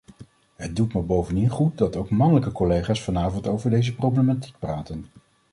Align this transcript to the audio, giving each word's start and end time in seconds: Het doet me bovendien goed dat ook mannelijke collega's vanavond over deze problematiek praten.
Het 0.55 0.75
doet 0.75 0.93
me 0.93 1.01
bovendien 1.01 1.49
goed 1.49 1.77
dat 1.77 1.95
ook 1.95 2.09
mannelijke 2.09 2.51
collega's 2.51 3.01
vanavond 3.03 3.47
over 3.47 3.69
deze 3.69 3.95
problematiek 3.95 4.59
praten. 4.59 5.05